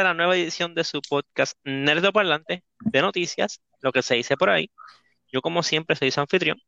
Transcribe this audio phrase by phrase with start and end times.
[0.00, 4.34] A la nueva edición de su podcast Nerdo Parlante de noticias, lo que se dice
[4.34, 4.70] por ahí.
[5.30, 6.58] Yo como siempre soy su anfitrión,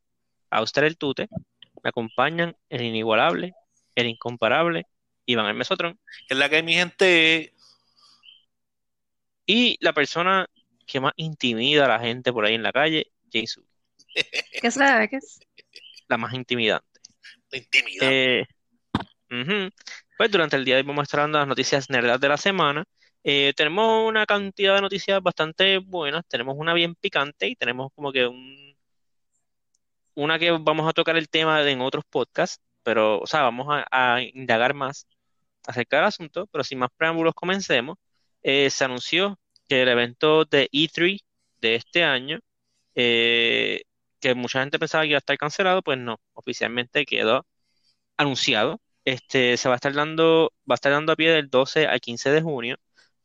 [0.51, 1.29] Auster el Tute,
[1.83, 3.55] me acompañan el inigualable,
[3.95, 4.85] el incomparable,
[5.25, 5.99] Iván el Mesotrón.
[6.29, 7.55] Es la que hay mi gente.
[9.47, 10.47] Y la persona
[10.85, 13.65] que más intimida a la gente por ahí en la calle, Jason.
[14.13, 15.39] ¿Qué es la ¿Qué es?
[16.07, 16.99] La más intimidante.
[17.49, 18.09] La intimidad.
[18.11, 18.45] Eh.
[20.19, 22.37] Pues durante el día de hoy vamos a estar dando las noticias nerdas de la
[22.37, 22.85] semana.
[23.23, 28.11] Eh, tenemos una cantidad de noticias bastante buenas, tenemos una bien picante y tenemos como
[28.11, 28.75] que un,
[30.15, 34.21] una que vamos a tocar el tema en otros podcasts, pero, o sea, vamos a,
[34.21, 35.07] indagar más
[35.65, 37.97] acerca del asunto, pero sin más preámbulos comencemos.
[38.43, 41.19] Eh, se anunció que el evento de E3
[41.61, 42.39] de este año,
[42.95, 43.83] eh,
[44.19, 47.45] que mucha gente pensaba que iba a estar cancelado, pues no, oficialmente quedó
[48.17, 48.81] anunciado.
[49.05, 52.01] Este, se va a estar dando, va a estar dando a pie del 12 al
[52.01, 52.77] 15 de junio.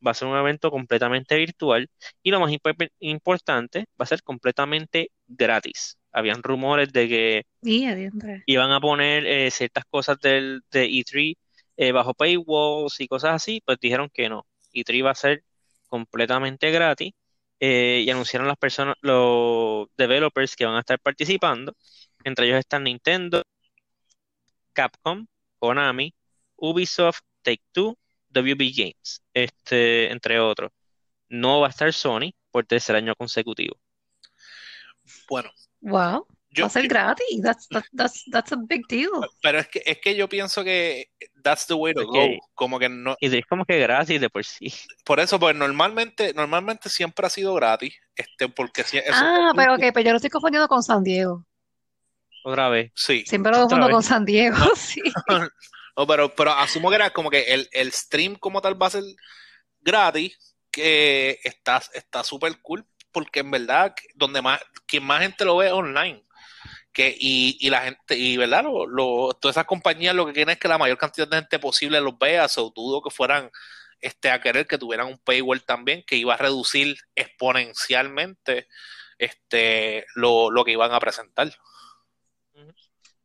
[0.05, 1.89] Va a ser un evento completamente virtual
[2.23, 5.97] y lo más imp- importante, va a ser completamente gratis.
[6.11, 7.43] Habían rumores de que
[8.45, 11.35] iban a poner eh, ciertas cosas del, de E3
[11.77, 14.47] eh, bajo paywalls y cosas así, pues dijeron que no.
[14.73, 15.43] E3 va a ser
[15.87, 17.13] completamente gratis
[17.59, 21.73] eh, y anunciaron las personas, los developers que van a estar participando.
[22.23, 23.43] Entre ellos están Nintendo,
[24.73, 25.27] Capcom,
[25.59, 26.13] Konami,
[26.57, 27.97] Ubisoft, Take-Two,
[28.29, 30.71] WB Games, este, entre otros.
[31.29, 33.79] No va a estar Sony por tercer año consecutivo.
[35.29, 36.27] Bueno, Wow.
[36.51, 37.41] yo, Va a ser gratis.
[37.43, 39.09] That's, that- that's, that's a big deal.
[39.41, 41.07] pero es que, es que yo pienso que
[41.43, 42.19] that's the way to go.
[42.25, 42.31] Ok.
[42.53, 44.73] Como que no, Y es como que gratis de por sí.
[45.05, 49.75] por eso, pues normalmente, normalmente siempre ha sido gratis, este, porque si eso, Ah, pero
[49.75, 51.45] ok, pero yo lo estoy confundiendo con San Diego.
[52.43, 52.91] Otra vez.
[52.95, 53.23] sí.
[53.27, 55.01] Siempre lo confundo con San Diego, sí.
[55.99, 58.91] No, pero, pero asumo que era como que el, el stream como tal va a
[58.91, 59.03] ser
[59.81, 65.67] gratis, que está súper cool, porque en verdad, donde más, quien más gente lo ve
[65.67, 66.23] es online.
[66.93, 70.57] Que, y, y la gente, y verdad, lo, todas esas compañías lo que quieren es
[70.57, 73.51] que la mayor cantidad de gente posible los vea, o dudo que fueran
[73.99, 78.69] este, a querer que tuvieran un paywall también, que iba a reducir exponencialmente
[79.17, 81.53] este, lo, lo que iban a presentar.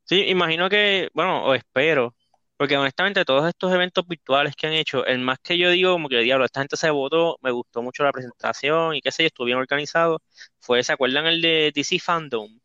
[0.02, 2.16] Sí, imagino que, bueno, o espero,
[2.56, 6.09] porque honestamente todos estos eventos virtuales que han hecho, el más que yo digo, como
[6.09, 9.26] que diablo, esta gente se votó, me gustó mucho la presentación y qué sé yo,
[9.28, 10.22] estuvo bien organizado,
[10.60, 12.59] fue, ¿se acuerdan el de DC Fandom?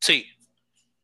[0.00, 0.26] Sí,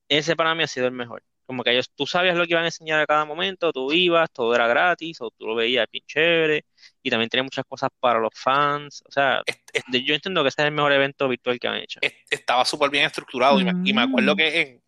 [0.08, 1.22] Ese para mí ha sido el mejor.
[1.46, 4.30] Como que ellos, tú sabías lo que iban a enseñar a cada momento, tú ibas,
[4.32, 6.64] todo era gratis, o tú lo veías bien chévere,
[7.02, 10.42] y también tenía muchas cosas para los fans, o sea, es- es- de- yo entiendo
[10.42, 12.00] que ese es el mejor evento virtual que han hecho.
[12.00, 14.82] es- estaba súper bien estructurado y me, y me acuerdo que en,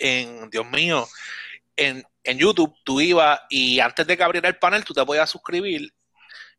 [0.00, 1.06] en, Dios mío,
[1.76, 5.30] en, en YouTube tú ibas y antes de que abriera el panel tú te podías
[5.30, 5.92] suscribir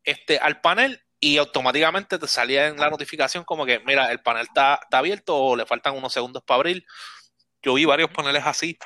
[0.04, 4.42] este, al panel y automáticamente te salía en la notificación como que, mira, el panel
[4.42, 6.84] está, está abierto o le faltan unos segundos para abrir.
[7.62, 8.78] Yo vi varios paneles así.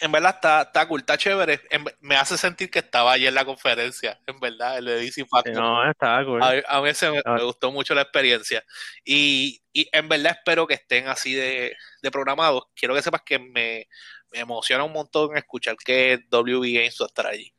[0.00, 1.60] En verdad está, está cool, está chévere.
[1.70, 5.26] En- me hace sentir que estaba allí en la conferencia, en verdad, el de DC
[5.26, 5.54] Fandom.
[5.54, 6.42] No, estaba cool.
[6.42, 7.34] A, a mí se me, Ah.
[7.34, 8.64] me gustó mucho la experiencia.
[9.04, 12.62] Y, y en verdad espero que estén así de, de programados.
[12.74, 13.88] Quiero que sepas que me,
[14.32, 17.52] me emociona un montón escuchar que WB Games va a estar allí.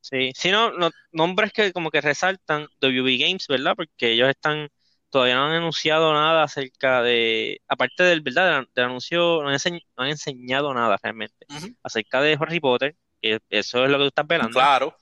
[0.00, 3.74] Sí, sí, no, no- nombres que como que resaltan WB Games, ¿verdad?
[3.74, 4.68] Porque ellos están,
[5.14, 8.64] todavía no han anunciado nada acerca de, aparte del, ¿verdad?
[8.74, 11.46] Del, anuncio, no han, enseñ- no han enseñado nada realmente
[11.82, 14.96] acerca de Harry Potter, que eso es lo que tú estás velando, Claro,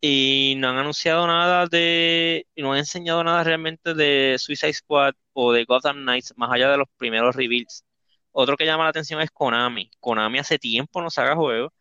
[0.00, 5.52] y no han anunciado nada de, no han enseñado nada realmente de Suicide Squad o
[5.52, 7.84] de Gotham Knights, más allá de los primeros reveals.
[8.32, 9.90] Otro que llama la atención es Konami.
[10.00, 11.72] Konami hace tiempo no saca juegos.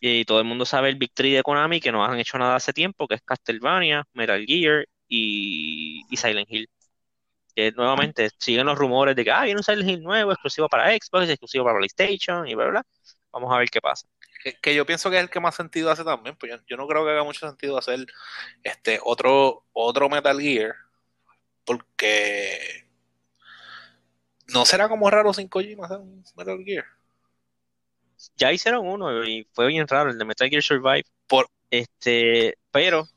[0.00, 2.72] Y todo el mundo sabe el victory de Konami, que no han hecho nada hace
[2.72, 6.68] tiempo, que es Castlevania, Metal Gear y, y Silent Hill.
[7.58, 10.92] Que nuevamente siguen los rumores de que ah, viene un Silent Hill nuevo, exclusivo para
[10.96, 12.86] Xbox, exclusivo para PlayStation y bla, bla, bla.
[13.32, 14.06] Vamos a ver qué pasa.
[14.44, 16.36] que, que yo pienso que es el que más sentido hace también.
[16.36, 18.06] Pues yo, yo no creo que haga mucho sentido hacer
[18.62, 20.72] este otro, otro Metal Gear.
[21.64, 22.86] Porque
[24.54, 26.84] no será como raro sin Kojima hacer un Metal Gear.
[28.36, 31.06] Ya hicieron uno y fue bien raro, el de Metal Gear Survive.
[31.26, 33.08] Por- Este, pero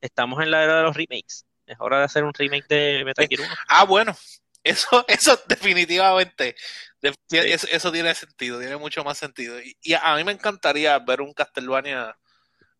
[0.00, 1.45] estamos en la era de los remakes.
[1.66, 3.54] Es hora de hacer un remake de Metal Gear 1.
[3.68, 4.16] Ah, bueno,
[4.62, 6.56] eso, eso definitivamente,
[7.00, 7.38] de- Sí.
[7.38, 9.60] eso, eso tiene sentido, tiene mucho más sentido.
[9.60, 12.16] Y, y a mí me encantaría ver un Castlevania,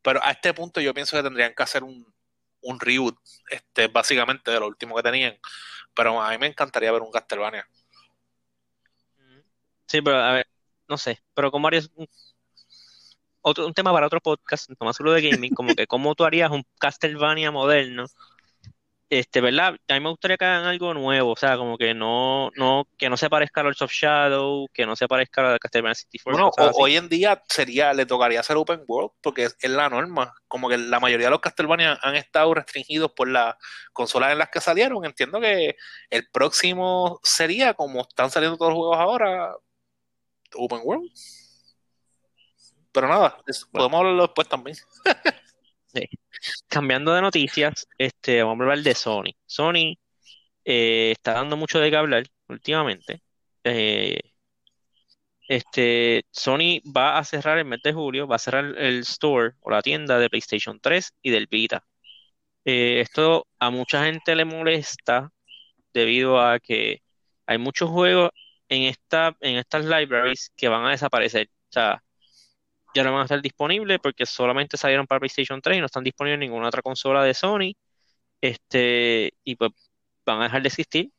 [0.02, 2.12] pero a este punto yo pienso que tendrían que hacer un,
[2.60, 3.16] un reboot,
[3.50, 5.36] este, básicamente de lo último que tenían.
[5.94, 7.66] Pero a mí me encantaría ver un Castlevania.
[9.88, 10.46] Sí, pero a ver,
[10.88, 12.08] no sé, pero ¿cómo harías un-
[13.40, 16.50] otro, un tema para otro podcast, más solo de gaming, como que cómo tú harías
[16.50, 18.06] un Castlevania moderno
[19.08, 19.76] este, ¿verdad?
[19.88, 23.08] A mí me gustaría que hagan algo nuevo, o sea, como que no, no, que
[23.08, 26.50] no se parezca a Lords of Shadow, que no se parezca a Castlevania 64.
[26.50, 29.88] Bueno, o- hoy en día sería, le tocaría hacer open world, porque es, es la
[29.88, 30.34] norma.
[30.48, 33.54] Como que la mayoría de los Castlevania han estado restringidos por las
[33.92, 35.04] consolas en las que salieron.
[35.04, 35.76] Entiendo que
[36.10, 39.54] el próximo sería, como están saliendo todos los juegos ahora,
[40.54, 41.10] open world.
[42.92, 43.68] Pero nada, Bueno.
[43.72, 44.76] podemos hablarlo después también.
[46.68, 49.32] Cambiando de noticias, este, vamos a hablar de Sony.
[49.46, 49.96] Sony
[50.64, 53.22] eh, está dando mucho de qué hablar últimamente.
[53.64, 54.20] Eh,
[55.48, 59.70] este, Sony va a cerrar el mes de julio, va a cerrar el store o
[59.70, 61.84] la tienda de PlayStation 3 y del Vita.
[62.64, 65.30] Eh, esto a mucha gente le molesta
[65.94, 67.02] debido a que
[67.46, 68.30] hay muchos juegos
[68.68, 71.48] en esta, en estas libraries que van a desaparecer.
[71.70, 72.02] O sea,
[72.96, 76.04] ya no van a estar disponibles porque solamente salieron para PlayStation 3 y no están
[76.04, 77.72] disponibles en ninguna otra consola de Sony.
[78.40, 79.72] Este, y pues
[80.26, 81.12] van a dejar de existir.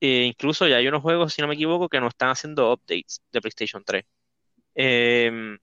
[0.00, 3.22] Eh, incluso ya hay unos juegos, si no me equivoco, que no están haciendo updates
[3.32, 4.04] de PlayStation 3.
[4.74, 5.58] Em,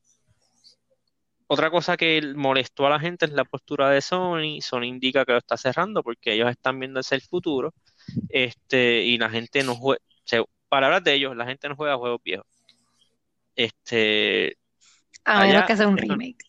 [1.48, 4.62] otra cosa que molestó a la gente es la postura de Sony.
[4.62, 7.74] Sony indica que lo está cerrando porque ellos están viendo hacia el futuro.
[8.30, 10.02] Este, y la gente no juega,
[10.70, 12.48] palabras de ellos, la gente no juega juegos viejos.
[13.56, 14.58] Este,
[15.28, 16.46] A menos que sea un eso- remake.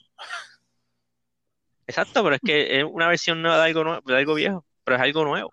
[1.86, 4.96] Exacto, pero es que es una versión nueva de algo nuevo, de algo viejo, pero
[4.96, 5.52] es algo nuevo.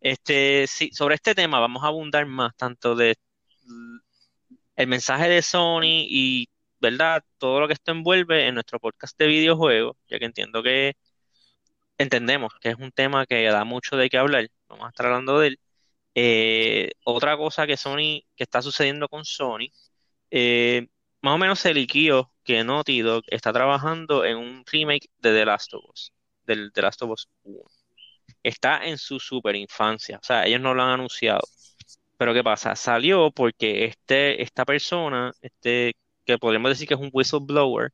[0.00, 3.16] Este, sí, sobre este tema vamos a abundar más, tanto de
[4.76, 6.48] el mensaje de Sony y,
[6.80, 7.24] ¿verdad?
[7.38, 10.96] Todo lo que esto envuelve en nuestro podcast de videojuegos, ya que entiendo que
[11.98, 15.38] entendemos que es un tema que da mucho de qué hablar, vamos a estar hablando
[15.38, 15.60] de él.
[16.14, 19.68] Eh, otra cosa que Sony, que está sucediendo con Sony,
[20.30, 20.88] eh,
[21.20, 25.44] más o menos se liquió que Naughty Dog está trabajando en un remake de The
[25.46, 26.12] Last of Us,
[26.44, 27.62] del The Last of Us 1.
[28.42, 31.42] Está en su super infancia, o sea, ellos no lo han anunciado.
[32.18, 32.76] Pero ¿qué pasa?
[32.76, 35.94] Salió porque este, esta persona, este,
[36.24, 37.92] que podríamos decir que es un whistleblower,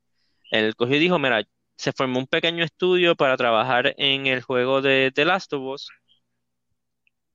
[0.50, 1.44] él cogió y dijo, mira,
[1.76, 5.88] se formó un pequeño estudio para trabajar en el juego de The Last of Us.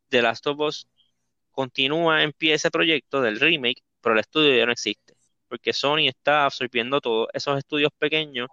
[0.09, 0.87] The Last of Us
[1.51, 5.12] continúa en pie ese proyecto del remake, pero el estudio ya no existe
[5.53, 8.49] porque Sony está absorbiendo todos esos estudios pequeños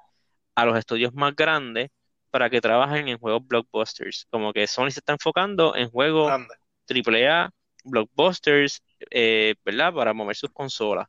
[0.55, 1.91] a los estudios más grandes
[2.31, 4.26] para que trabajen en juegos blockbusters.
[4.31, 6.35] Como que Sony se está enfocando en juegos.
[6.88, 7.50] AAA,
[7.85, 9.94] blockbusters, eh, ¿verdad?
[9.94, 11.06] Para mover sus consolas.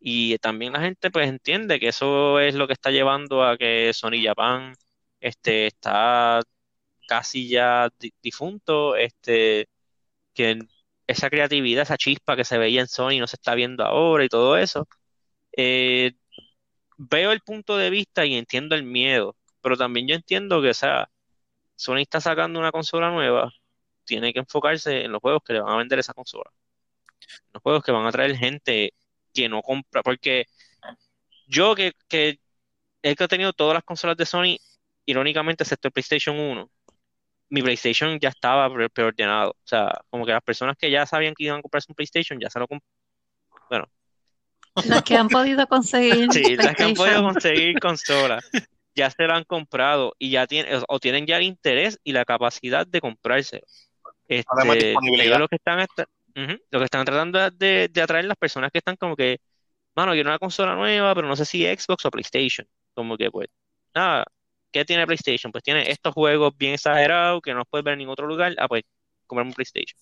[0.00, 3.92] Y también la gente pues entiende que eso es lo que está llevando a que
[3.94, 4.74] Sony Japan
[5.20, 6.42] este, está
[7.08, 9.68] casi ya di- difunto, este,
[10.34, 10.58] que
[11.06, 14.28] esa creatividad, esa chispa que se veía en Sony no se está viendo ahora y
[14.28, 14.86] todo eso.
[15.56, 16.12] Eh,
[16.98, 20.74] veo el punto de vista y entiendo el miedo, pero también yo entiendo que, o
[20.74, 21.10] sea,
[21.76, 23.52] Sony está sacando una consola nueva,
[24.04, 26.50] tiene que enfocarse en los juegos que le van a vender esa consola,
[27.52, 28.94] los juegos que van a traer gente
[29.32, 30.46] que no compra, porque
[31.46, 32.38] yo que, que
[33.02, 34.58] he tenido todas las consolas de Sony,
[35.06, 36.70] irónicamente, excepto el PlayStation 1,
[37.50, 41.34] mi PlayStation ya estaba pre- preordenado, o sea, como que las personas que ya sabían
[41.36, 42.68] que iban a comprarse un PlayStation ya se lo
[43.38, 43.90] compraron.
[44.86, 48.44] Las que han podido conseguir Sí, las que han podido conseguir consolas
[48.94, 52.24] ya se lo han comprado y ya tienen o tienen ya el interés y la
[52.24, 53.66] capacidad de comprárselo.
[54.28, 55.86] Además, Este, ellos lo que están
[56.34, 59.40] lo que están tratando de, de atraer las personas que están como que,
[59.94, 62.66] mano, quiero una consola nueva, pero no sé si Xbox o PlayStation.
[62.94, 63.48] Como que pues,
[63.94, 64.24] nada,
[64.70, 65.50] ¿qué tiene PlayStation?
[65.52, 68.54] Pues tiene estos juegos bien exagerados que no los puedes ver en ningún otro lugar.
[68.58, 68.84] Ah, pues,
[69.26, 69.98] comprarme un PlayStation.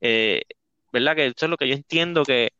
[0.00, 0.42] Eh,
[0.92, 1.16] ¿verdad?
[1.16, 2.50] Que eso es lo que yo entiendo que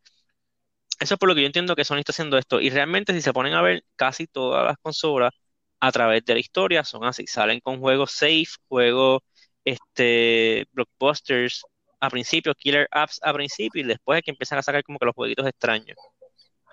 [0.98, 2.60] eso es por lo que yo entiendo que Sony está haciendo esto.
[2.60, 5.32] Y realmente, si se ponen a ver, casi todas las consolas
[5.80, 7.26] a través de la historia son así.
[7.26, 9.20] Salen con juegos safe, juegos
[9.64, 11.64] este, blockbusters
[12.00, 15.06] a principio, killer apps a principio, y después es que empiezan a sacar como que
[15.06, 15.96] los jueguitos extraños.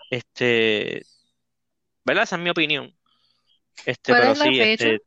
[0.10, 1.04] Este,
[2.06, 2.24] ¿verdad?
[2.24, 2.96] Esa es mi opinión.
[3.86, 4.86] Este, ¿Cuál pero es la sí, fecha?
[4.86, 5.06] este,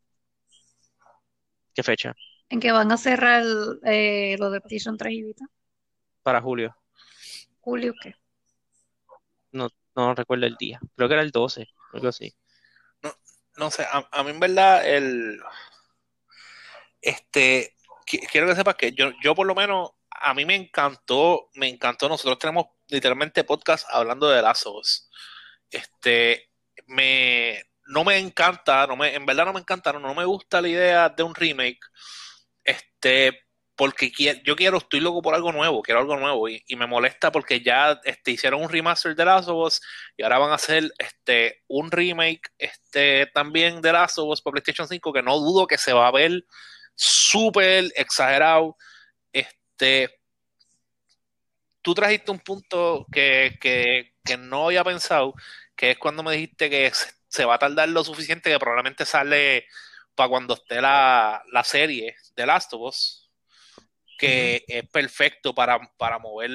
[1.75, 2.15] ¿qué fecha?
[2.49, 3.45] En que van a cerrar
[3.85, 5.47] eh, lo de PlayStation 3 y Vita.
[6.23, 6.77] Para julio.
[7.61, 8.15] Julio, ¿qué?
[9.57, 10.79] No recuerdo el día.
[10.95, 12.37] Creo que era el 12, algo así.
[13.57, 15.41] No sé, a, mí en verdad el
[17.01, 17.75] este
[18.07, 21.69] qui- quiero que sepas que yo, yo por lo menos a mí me encantó, me
[21.69, 25.09] encantó, nosotros tenemos literalmente podcast hablando de Us.
[25.71, 26.51] Este
[26.87, 30.61] me no me encanta, no me, en verdad no me encanta, no, no me gusta
[30.61, 31.81] la idea de un remake.
[32.63, 33.46] Este,
[33.77, 36.87] porque qui- yo quiero, estoy loco por algo nuevo, quiero algo nuevo y, y me
[36.87, 39.81] molesta porque ya este, hicieron un remaster de Last of Us
[40.17, 44.53] y ahora van a hacer este, un remake este, también de Last of Us para
[44.53, 46.45] PlayStation 5 que no dudo que se va a ver
[46.95, 48.77] súper exagerado.
[49.33, 50.11] Este,
[51.83, 55.35] tú trajiste un punto que, que, que no había pensado,
[55.77, 59.05] que es cuando me dijiste que se, se va a tardar lo suficiente que probablemente
[59.05, 59.67] sale
[60.15, 63.26] para cuando esté la, la serie de Last of Us
[64.19, 66.51] que es perfecto para, para mover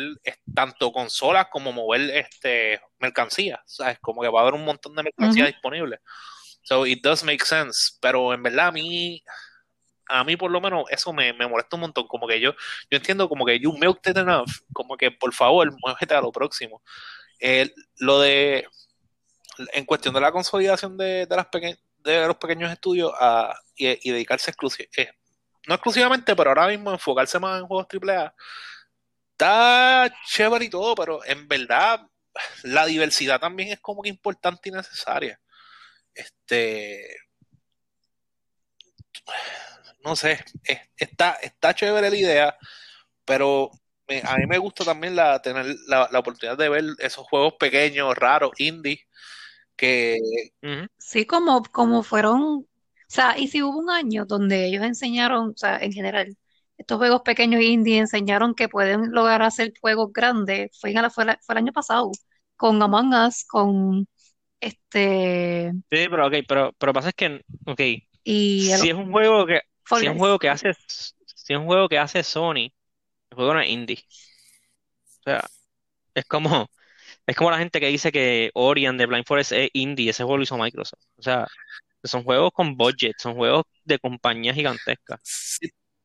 [0.53, 3.99] tanto consolas como mover este mercancía, ¿sabes?
[3.99, 5.51] Como que va a haber un montón de mercancía Ujú.
[5.53, 5.99] disponible.
[6.63, 9.23] So it does make sense, pero en verdad a mí
[10.07, 12.51] a mí por lo menos eso me, me molesta un montón, como que yo
[12.89, 16.31] yo entiendo como que you milked it enough, como que por favor, muévete a lo
[16.31, 16.81] próximo.
[17.39, 18.67] Eh, lo de
[19.73, 23.87] en cuestión de la consolidación de, de las peque- de los pequeños estudios a- y,
[24.09, 25.11] y dedicarse exclusi- eh,
[25.67, 28.33] no exclusivamente, pero ahora mismo enfocarse más en juegos AAA,
[29.33, 32.07] está chévere y todo, pero en verdad
[32.63, 35.39] la diversidad también es como que importante y necesaria.
[36.13, 37.05] Este,
[40.03, 42.57] no sé, es- está, está chévere la idea,
[43.25, 43.71] pero
[44.07, 47.53] me- a mí me gusta también la, tener la, la oportunidad de ver esos juegos
[47.59, 49.05] pequeños, raros, indie,
[49.75, 50.17] que.
[50.97, 52.67] Sí, como, como fueron,
[53.11, 56.37] sea, y si hubo un año donde ellos enseñaron, o sea, en general,
[56.77, 61.25] estos juegos pequeños indie enseñaron que pueden lograr hacer juegos grandes, fue, en la- fue,
[61.25, 62.11] la- fue el año pasado,
[62.55, 64.07] con Among Us, con
[64.61, 67.81] este, Sí, pero ok, pero, pero pasa es que, ok,
[68.23, 71.59] y el si es un juego que, si es un juego que hace, si es
[71.59, 72.55] un juego que hace Sony,
[73.31, 73.99] el juego no es indie.
[75.19, 75.49] O sea,
[76.15, 76.67] es como,
[77.27, 80.23] es como la gente que dice que Ori and the Blind Forest es indie, ese
[80.23, 81.01] juego lo hizo Microsoft.
[81.17, 81.47] O sea,
[82.03, 85.19] son juegos con budget, son juegos de compañías gigantescas.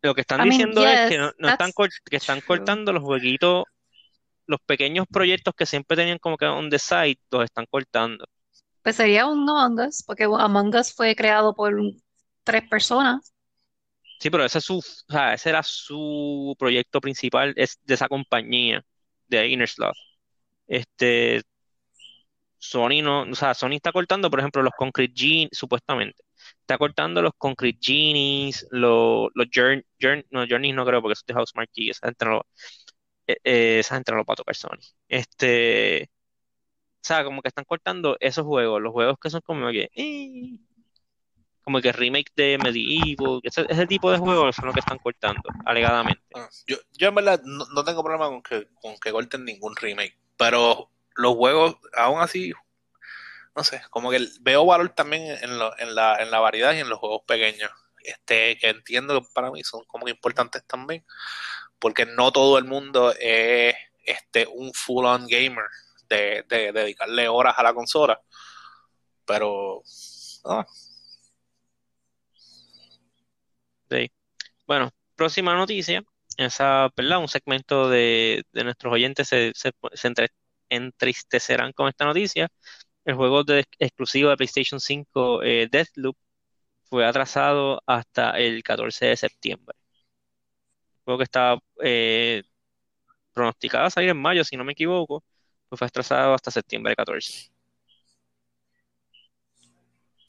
[0.02, 1.72] Lo que están I mean, diciendo es que no, no están
[2.04, 2.46] que están true.
[2.46, 3.64] cortando los jueguitos,
[4.46, 8.24] los pequeños proyectos que siempre tenían como que on the side, los están cortando.
[8.82, 11.74] Pues sería un Among Us, porque Among Us fue creado por
[12.44, 13.32] tres personas.
[14.20, 18.08] Sí, pero ese es su, o sea, ese era su proyecto principal, es de esa
[18.08, 18.82] compañía,
[19.28, 19.96] de Inner Sloth.
[20.66, 21.42] Este,
[22.58, 26.22] Sony no, o sea, Sony está cortando, por ejemplo, los Concrete Genies, supuestamente.
[26.60, 29.84] Está cortando los Concrete Genies, los, los Journey,
[30.30, 32.46] no, Journeys no creo, porque eso es de Housemarque y esa gente no lo,
[33.26, 34.78] eh, eh, esa gente no lo va a tocar Sony.
[35.08, 39.90] Este, o sea, como que están cortando esos juegos, los juegos que son como que,
[39.94, 40.58] eh,
[41.62, 45.42] como que remake de Medieval, ese, ese tipo de juegos son los que están cortando,
[45.64, 46.22] alegadamente.
[46.34, 49.74] Ah, Yo, yo en verdad no, no tengo problema con que, con que corten ningún
[49.76, 52.52] remake, pero los juegos, aún así,
[53.54, 56.80] no sé, como que veo valor también en, lo- en la, en la variedad y
[56.80, 57.70] en los juegos pequeños,
[58.04, 61.04] este, que entiendo que para mí son como importantes también,
[61.78, 65.66] porque no todo el mundo es este, un full-on gamer
[66.08, 68.20] de, de dedicarle horas a la consola,
[69.24, 69.82] pero
[70.44, 70.66] ah,
[73.90, 74.10] Sí.
[74.66, 76.02] Bueno, próxima noticia,
[76.38, 77.20] esa, ¿verdad?
[77.20, 80.30] Un segmento de, de nuestros oyentes se, se, se entre-
[80.68, 82.48] entristecerán con esta noticia.
[83.04, 86.16] El juego de, exclusivo de PlayStation 5, eh, Deathloop,
[86.84, 89.76] fue atrasado hasta el 14 de septiembre.
[91.04, 92.42] Juego que estaba eh,
[93.32, 95.24] pronosticado a salir en mayo, si no me equivoco,
[95.68, 97.50] pues fue atrasado hasta septiembre 14.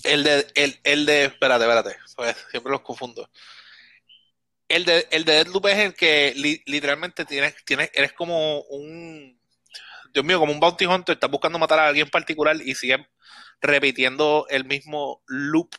[0.04, 3.30] El de, el, el de, espérate, espérate, pues, siempre los confundo.
[4.70, 9.37] El de, el de Deathloop es el que li- literalmente tienes, tienes, eres como un,
[10.18, 12.98] Dios mío, como un bounty hunter, estás buscando matar a alguien particular y sigues
[13.62, 15.70] repitiendo el mismo loop.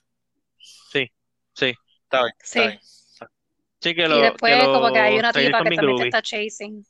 [0.57, 1.11] Sí,
[1.54, 1.75] sí.
[2.04, 2.59] Está bien, Sí.
[2.61, 2.80] está bien.
[3.80, 6.23] Sí, que, Y lo- después que como que hay una tipa que también te está
[6.23, 6.87] chasing.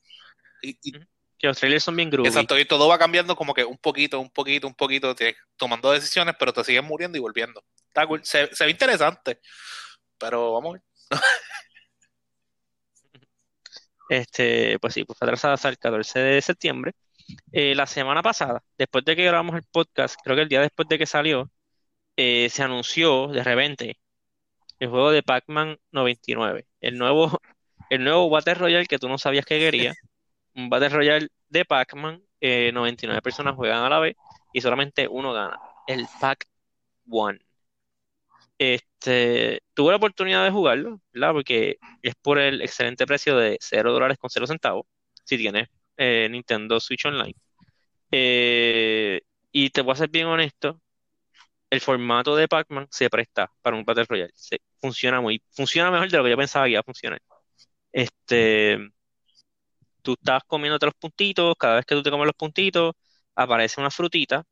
[0.61, 0.93] Y, y-
[1.39, 2.29] Que los trailers son bien groovy.
[2.29, 5.91] exacto, y todo va cambiando como que un poquito, un poquito, un poquito, tienes- tomando
[5.91, 7.65] decisiones, pero te sigues muriendo y volviendo.
[7.87, 8.23] Está cool.
[8.27, 9.41] Se, se ve interesante,
[10.19, 10.83] pero vamos a ver.
[14.11, 16.93] Este, pues sí, pues atrasada hasta el 14 de septiembre.
[17.53, 20.89] Eh, la semana pasada, después de que grabamos el podcast, creo que el día después
[20.89, 21.51] de que salió,
[22.17, 23.99] eh, se anunció de repente
[24.79, 27.41] el juego de Pac-Man 99, el nuevo,
[27.91, 29.95] el nuevo Battle Royale que tú no sabías que quería,
[30.55, 34.17] un Battle Royale de Pac-Man, eh, 99 personas juegan a la vez
[34.53, 37.41] y solamente uno gana, el Pac-One.
[38.59, 41.33] Este, tuve la oportunidad de jugarlo, ¿verdad?
[41.33, 44.87] Porque es por el excelente precio de 0 dólares con 0 centavos,
[45.25, 45.69] si tienes
[45.99, 47.35] eh, Nintendo Switch Online.
[48.13, 49.21] Eh,
[49.53, 50.81] y te voy a ser bien honesto,
[51.71, 54.33] el formato de Pac-Man se presta para un Battle Royale.
[54.35, 57.21] Se- funciona muy, funciona mejor de lo que yo pensaba que iba a funcionar.
[57.93, 58.79] este,
[60.03, 62.95] tú estás comiéndote los puntitos, cada vez que tú te comes los puntitos,
[63.35, 64.45] aparece una frutita,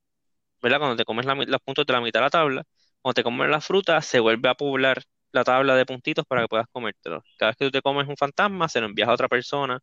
[0.62, 0.79] ¿verdad?
[0.81, 2.65] Cuando te comes la los puntos de la mitad de la tabla,
[3.03, 6.49] cuando te comes la fruta, se vuelve a poblar la tabla de puntitos para que
[6.49, 7.23] puedas comértelo.
[7.38, 9.81] Cada vez que tú te comes un fantasma, se lo envías a otra persona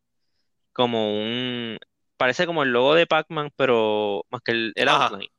[0.74, 1.78] como un...
[2.18, 5.30] Parece como el logo de Pac-Man, pero más que el, el outline.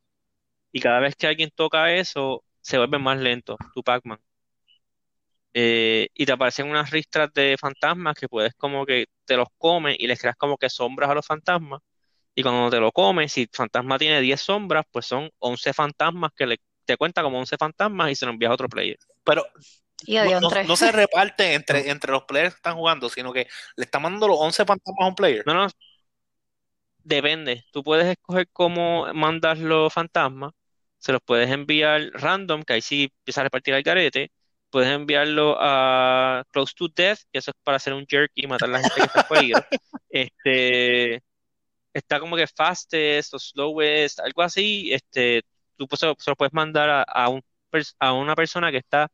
[0.72, 4.20] Y cada vez que alguien toca eso, se vuelve más lento tu Pac-Man.
[5.54, 9.96] Eh, y te aparecen unas ristras de fantasmas que puedes como que te los comes
[10.00, 11.82] y les creas como que sombras a los fantasmas.
[12.36, 16.32] Y cuando te lo comes, si el fantasma tiene 10 sombras, pues son 11 fantasmas
[16.36, 18.98] que le, te cuenta como 11 fantasmas y se lo envías a otro player.
[19.24, 19.46] Pero
[20.04, 20.68] Y no, adiós, no- tres.
[20.68, 24.28] no se reparte entre, entre los players que están jugando, sino que le están mandando
[24.28, 25.44] los 11 fantasmas a un player.
[25.46, 25.68] No, no,
[27.04, 27.66] depende.
[27.72, 30.54] Tú puedes escoger cómo mandas los fantasmas.
[30.98, 34.32] Se los puedes enviar random, que ahí sí empieza a repartir al garete.
[34.70, 38.70] Puedes enviarlo a Close to Death, que eso es para hacer un jerk y matar
[38.70, 39.62] a la gente que está en peligro.
[40.10, 41.22] Este,
[41.94, 44.94] está como que fastest o slowest, algo así.
[44.94, 45.44] Este,
[45.78, 47.42] tú pues, se lo se lo puedes mandar a, a un,
[48.00, 49.10] a una persona que está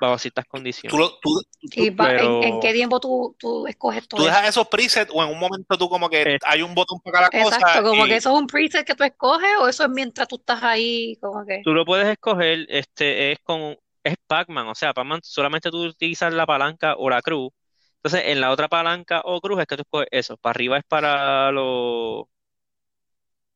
[0.00, 0.98] bajo ciertas Tú, condiciones.
[0.98, 4.34] lo- tú, ¿Y va- en, pero- en qué tiempo tú, tú escoges tú todo eso?
[4.34, 7.28] dejas esos presets o en un momento tú como que Eh, hay un botón para
[7.28, 9.84] cada cosa Exacto, como y- que eso es un preset que tú escoges o eso
[9.84, 11.62] es mientras tú estás ahí, como que...
[11.64, 16.32] Tú lo puedes escoger, este, es con, es Pac-Man, o sea, Pac-Man solamente tú utilizas
[16.32, 17.50] la palanca o la cruz.
[17.96, 20.36] Entonces, en la otra palanca o cruz es que tú escoges eso.
[20.36, 22.26] Para arriba es para los,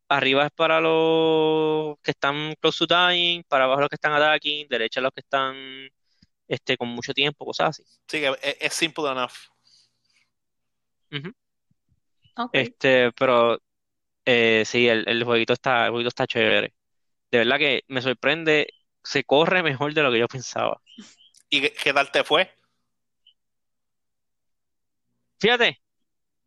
[0.08, 4.66] arriba es para los que están close to dying, para abajo los que están attacking,
[4.68, 5.54] derecha los que están,
[6.50, 7.84] este, con mucho tiempo, cosas así.
[8.08, 9.32] Sí, que es, es simple enough.
[12.36, 12.50] Ok.
[12.52, 13.60] Este, pero
[14.24, 16.74] eh, sí, el, el jueguito está, el jueguito está chévere.
[17.30, 18.68] De verdad que me sorprende,
[19.04, 20.80] se corre mejor de lo que yo pensaba.
[21.48, 22.50] ¿Y qué, tal te fue?
[25.38, 25.80] Fíjate,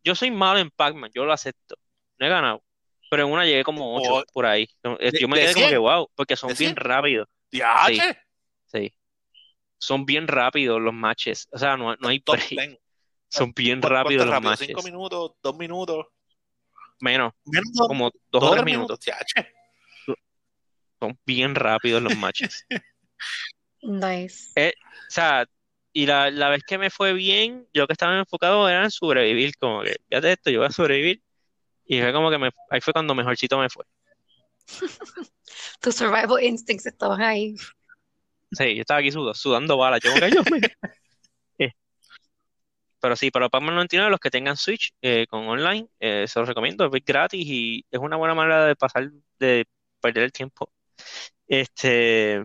[0.04, 1.76] yo soy malo en Pac-Man, yo lo acepto.
[2.18, 2.62] No he ganado.
[3.10, 4.68] Pero en una llegué como 8 Oh, por ahí.
[4.82, 5.70] Yo ¿de- yo me quedé como 100?
[5.70, 6.76] que wow, porque son ¿De bien 100?
[6.76, 7.28] rápidos.
[7.50, 8.18] ¡Diache!
[8.66, 8.92] Sí.
[9.78, 11.48] Son bien rápidos los matches.
[11.52, 12.48] O sea, no, no hay Top break.
[12.50, 12.78] 10.
[13.28, 14.56] Son bien ¿Cu- rápidos los rápido?
[14.56, 14.84] ¿Cinco matches.
[14.92, 15.32] minutos?
[15.42, 16.06] ¿Dos minutos?
[17.00, 18.98] Menos, Menos como dos dos o tres minutos.
[19.06, 20.16] minutos.
[21.00, 22.64] Son bien rápidos los matches.
[23.82, 24.50] Nice.
[24.56, 25.44] Eh, o sea,
[25.92, 29.54] y la, la vez que me fue bien, yo que estaba enfocado era en sobrevivir,
[29.58, 31.22] como que, fíjate esto, yo voy a sobrevivir.
[31.84, 33.84] Y fue como que me, ahí fue cuando mejorcito me fue.
[35.80, 37.54] Tus survival instincts estaban ahí.
[38.56, 40.00] Sí, yo estaba aquí sudando, sudando balas.
[40.02, 40.10] Yo.
[41.58, 41.70] Eh,
[43.00, 46.48] Pero sí, para Pac-Man 99, los que tengan Switch eh, con online, eh, se los
[46.48, 49.66] recomiendo, es gratis y es una buena manera de pasar, de
[50.00, 50.70] perder el tiempo.
[51.46, 52.44] Este,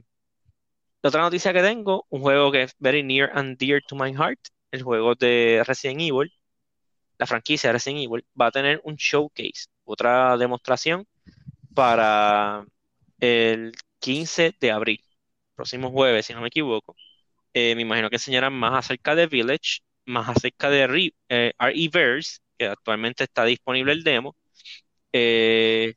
[1.02, 4.40] otra noticia que tengo, un juego que es very near and dear to my heart,
[4.72, 6.32] el juego de Resident Evil,
[7.18, 11.08] la franquicia de Resident Evil, va a tener un showcase, otra demostración
[11.74, 12.66] para
[13.20, 15.04] el 15 de abril,
[15.60, 16.96] próximo jueves, si no me equivoco.
[17.54, 22.40] Eh, me imagino que enseñarán más acerca de Village, más acerca de Re- eh, RE-Verse,
[22.58, 24.38] que actualmente está disponible el demo.
[25.12, 25.94] Eh,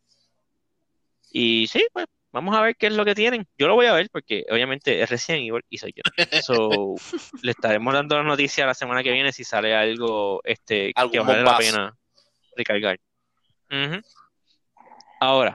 [1.31, 3.47] y sí, pues vamos a ver qué es lo que tienen.
[3.57, 6.03] Yo lo voy a ver porque obviamente es Resident Evil y soy yo.
[6.43, 6.97] So,
[7.43, 11.43] le estaremos dando la noticia la semana que viene si sale algo este, que vale
[11.45, 11.97] la pena
[12.57, 12.99] recargar.
[15.21, 15.55] Ahora,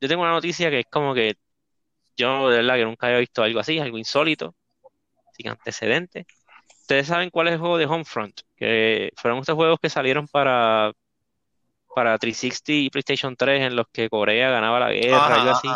[0.00, 1.34] yo tengo una noticia que es como que
[2.16, 4.54] yo de verdad que nunca había visto algo así, algo insólito,
[5.32, 6.26] sin antecedentes.
[6.80, 10.92] Ustedes saben cuál es el juego de Homefront, que fueron estos juegos que salieron para,
[11.94, 15.68] para 360 y PlayStation 3 en los que Corea ganaba la guerra, Ajá, algo así.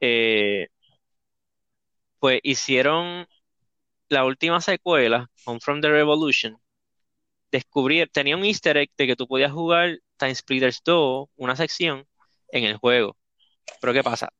[0.00, 0.68] Eh,
[2.18, 3.26] pues hicieron
[4.08, 6.56] la última secuela, Homefront The Revolution.
[7.50, 12.06] Descubrí, tenía un easter egg de que tú podías jugar Time Splitters 2, una sección,
[12.50, 13.16] en el juego.
[13.80, 14.30] Pero ¿qué pasa?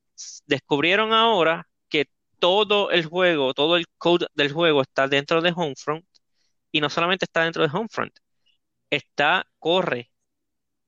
[0.47, 2.07] Descubrieron ahora que
[2.39, 6.05] todo el juego, todo el code del juego está dentro de Homefront
[6.73, 8.13] y no solamente está dentro de Homefront,
[8.91, 10.11] está, corre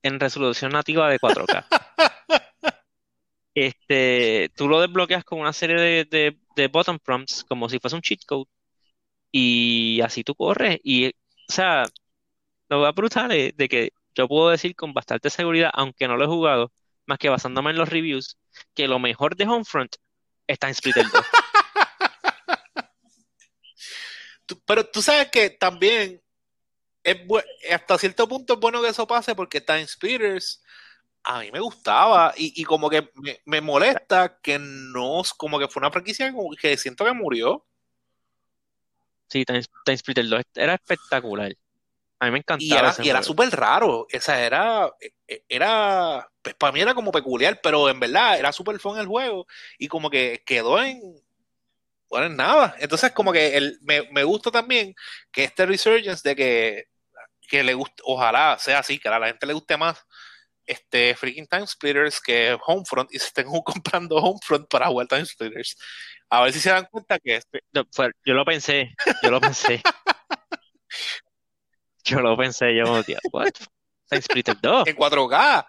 [0.03, 1.65] en resolución nativa de 4K.
[3.53, 7.97] Este, tú lo desbloqueas con una serie de, de, de button prompts como si fuese
[7.97, 8.45] un cheat code
[9.31, 11.11] y así tú corres y, o
[11.49, 11.85] sea,
[12.69, 16.25] lo más brutal es de que yo puedo decir con bastante seguridad, aunque no lo
[16.25, 16.71] he jugado,
[17.05, 18.37] más que basándome en los reviews,
[18.73, 19.95] que lo mejor de Homefront
[20.47, 21.25] está en Splitter 2.
[24.45, 26.21] Tú- Pero tú sabes que también
[27.03, 27.17] es
[27.71, 30.63] hasta cierto punto es bueno que eso pase porque Time Speeders
[31.23, 35.67] a mí me gustaba y, y como que me, me molesta que no, como que
[35.67, 37.65] fue una franquicia que siento que murió.
[39.29, 41.55] Sí, Time, Time Splitter 2 era espectacular.
[42.21, 44.01] A mí me Y encantaba era, y era súper raro.
[44.01, 44.89] O sea, era,
[45.27, 49.07] e- era, pues para mí era como peculiar, pero en verdad era súper fun el
[49.07, 49.47] juego.
[49.79, 51.01] Y como que quedó en,
[52.09, 52.75] bueno, en nada.
[52.79, 54.93] Entonces, como que el, me, me gusta también
[55.31, 56.85] que este resurgence de que,
[57.47, 59.97] que le guste, ojalá sea así, que a la gente le guste más
[60.65, 65.75] este freaking Time Splitters que Homefront y se estén comprando Homefront para jugar Time Splitters.
[66.29, 67.41] A ver si se dan cuenta que
[67.91, 68.91] fue- Yo lo pensé,
[69.23, 69.81] yo lo pensé.
[72.03, 73.49] Yo lo pensé, yo como, tío, what?
[74.09, 74.87] Time Splitter 2.
[74.87, 75.67] en 4K.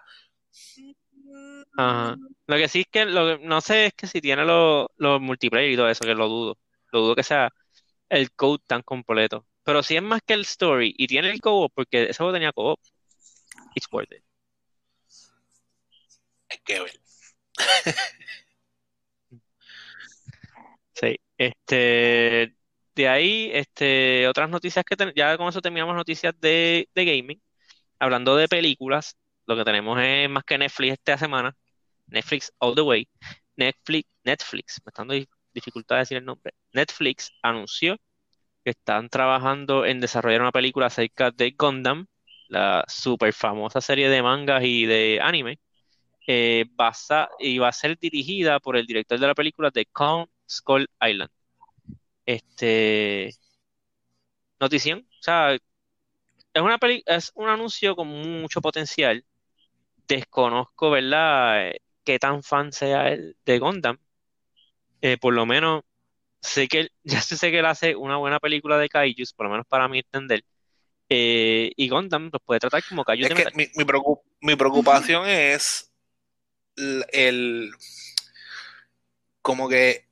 [1.77, 2.15] Ajá.
[2.47, 5.21] Lo que sí es que lo que- no sé es que si tiene los los
[5.21, 6.57] multiplayer y todo eso, que lo dudo.
[6.91, 7.49] Lo dudo que sea
[8.09, 9.45] el code tan completo.
[9.63, 12.51] Pero si es más que el story y tiene el co-op, porque ese juego tenía
[12.53, 12.79] co-op,
[13.75, 14.23] it's worth it.
[16.49, 16.99] Hay que ver.
[20.93, 21.17] Sí.
[21.37, 22.55] Este,
[22.95, 27.41] de ahí, este, otras noticias que ten- ya con eso terminamos noticias de, de gaming.
[27.99, 31.55] Hablando de películas, lo que tenemos es más que Netflix esta semana.
[32.07, 33.07] Netflix all the way.
[33.57, 36.53] Netflix, Netflix, me está dando dif- dificultad de decir el nombre.
[36.73, 37.97] Netflix anunció
[38.63, 42.07] que están trabajando en desarrollar una película acerca de Gundam,
[42.49, 45.59] la super famosa serie de mangas y de anime,
[46.27, 50.27] eh, basa- y va a ser dirigida por el director de la película de Kong
[50.49, 51.31] Skull Island.
[52.25, 53.31] Este,
[54.59, 59.25] notición, o sea, es una peli- es un anuncio con mucho potencial.
[60.07, 61.67] Desconozco, ¿verdad?
[61.69, 63.97] eh, qué tan fan sea él de Gundam.
[65.01, 65.83] Eh, por lo menos
[66.41, 69.65] sé que ya sé que él hace una buena película de kaijus, por lo menos
[69.67, 70.43] para mi entender.
[71.09, 75.27] Eh, y Gundam los puede tratar como kaijus Es que mi, mi preocup- mi preocupación
[75.27, 75.91] es
[76.77, 77.71] el, el-
[79.41, 80.07] como que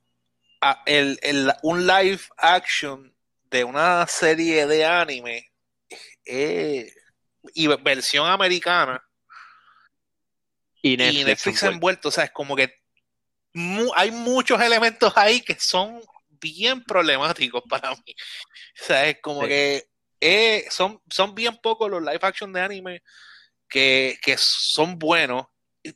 [0.62, 3.14] a- el, el- un live action
[3.50, 5.52] de una serie de anime
[6.26, 6.92] eh,
[7.54, 9.04] y versión americana
[10.82, 12.10] Y y Netflix envuelto.
[12.10, 12.74] o sea, es como que
[13.54, 18.16] mu- hay muchos elementos ahí que son bien problemáticos para mí.
[18.82, 19.48] O sea, es como Sí.
[19.50, 19.90] que
[20.22, 23.04] eh, son, son bien pocos los live action de anime
[23.68, 25.48] que, que son buenos.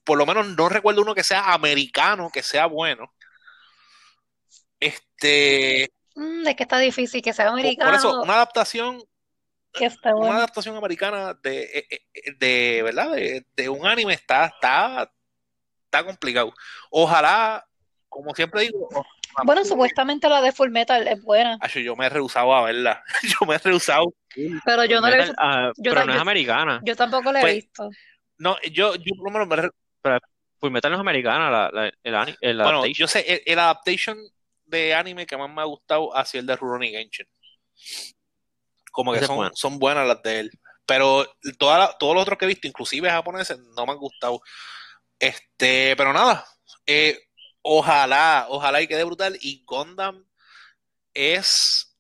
[0.04, 3.14] Por lo menos no recuerdo uno que sea americano, que sea bueno.
[4.80, 9.04] Este, Mm, es que está difícil que sea por, por americano, eso, una adaptación,
[9.74, 10.38] que está una bueno.
[10.38, 13.12] adaptación americana de, eh, eh, de ¿verdad?
[13.12, 15.12] De, de un anime está, está,
[15.84, 16.54] está complicado.
[16.90, 17.66] Ojalá,
[18.08, 18.88] como siempre digo,
[19.44, 23.04] Bueno, supuestamente la de Full Metal es buena, Acho, yo me he rehusado a verla.
[23.24, 24.14] Yo me he rehusado.
[24.66, 26.80] pero yo no la he Metal, visto, ah, yo pero no es americana.
[26.86, 27.90] yo tampoco la he Pues, visto.
[28.38, 30.20] No, yo, yo por lo menos me re-
[30.60, 32.94] Fullmetal no es americana, la, la- el, ani- el Bueno, adaptation.
[32.94, 34.18] yo sé, el, el adaptation
[34.66, 37.28] de anime que más me ha gustado ha sido el de Rurouni Kenshin.
[38.92, 39.52] Como que son, bueno.
[39.56, 40.52] son buenas las de él.
[40.86, 41.26] Pero
[41.58, 44.40] toda la- todos los otros que he visto, inclusive japoneses, no me han gustado.
[45.20, 46.46] Este, pero nada.
[46.86, 47.20] eh,
[47.62, 49.38] ojalá, ojalá y quede brutal.
[49.42, 50.26] Y Gundam
[51.14, 51.92] es.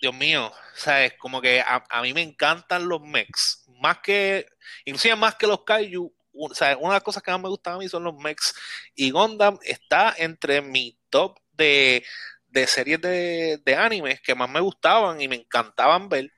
[0.00, 1.14] Dios mío, ¿sabes?
[1.18, 3.64] Como que a, a mí me encantan los mechs.
[3.80, 4.46] Más que.
[4.84, 6.12] Inclusive más que los kaiju.
[6.34, 8.54] O sea, una de las cosas que más me gustan a mí son los mechs.
[8.94, 12.04] Y Gundam está entre mi top de,
[12.48, 16.32] de series de, de animes que más me gustaban y me encantaban ver.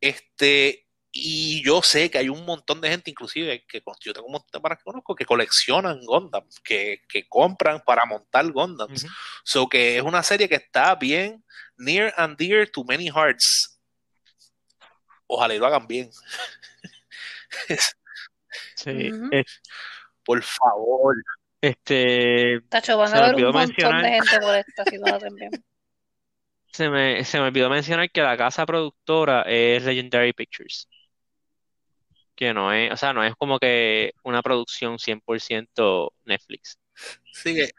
[0.00, 0.86] Este,
[1.18, 4.50] y yo sé que hay un montón de gente, inclusive, que yo tengo un montón
[4.52, 9.04] de panas que conozco, que coleccionan Gundam, que, que compran para montar Gundams.
[9.04, 9.12] Ujú.
[9.42, 11.42] So que es una serie que está bien
[11.78, 13.80] near and dear to many hearts.
[15.26, 16.10] Ojalá y lo hagan bien.
[18.76, 19.28] Sí, Ujú.
[19.32, 19.44] eh,
[20.24, 21.14] Por favor.
[21.60, 25.16] este, Tacho, van se a me haber olvidó un montón mencionar- de gente por esta
[25.16, 25.50] hacen bien.
[26.72, 30.88] se me, se me olvidó mencionar que la casa productora es Legendary Pictures.
[32.34, 36.78] Que no es, o sea, no es como que una producción 100% Netflix.
[37.32, 37.70] Sí, que,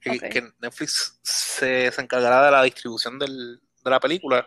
[0.00, 0.32] que- Ok.
[0.32, 4.46] que Netflix se, se encargará de la distribución del- de la película.